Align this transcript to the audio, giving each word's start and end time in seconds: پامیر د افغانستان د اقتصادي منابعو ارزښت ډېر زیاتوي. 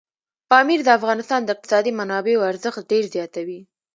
پامیر 0.49 0.79
د 0.83 0.89
افغانستان 0.99 1.41
د 1.43 1.49
اقتصادي 1.55 1.91
منابعو 1.99 2.47
ارزښت 2.51 2.81
ډېر 2.91 3.03
زیاتوي. 3.15 3.59